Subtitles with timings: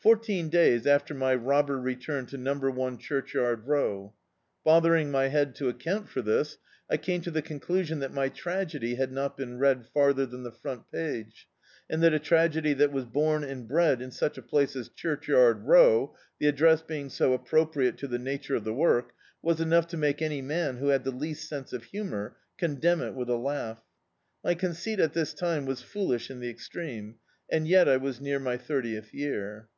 [0.00, 4.12] Fourteen days after my robber re turned to number one Churchyard Row.
[4.62, 6.58] Bother ing my head to account for this,
[6.90, 10.42] I came to the con clusion that my tragedy had not been read farther than
[10.44, 11.48] die front page,
[11.88, 15.62] and that a tragedy that was bora and bred in such a place as Churchyard
[15.64, 19.12] Row— the address being so appropriate to the nature of the work—
[19.42, 23.14] ^was enough to make any man, who had the least sense of humour, condemn it
[23.14, 23.80] with a laugh.
[24.44, 27.14] My conceit, at this time, was foolish in the extreme,
[27.50, 29.70] and yet I was near my thirtieth year.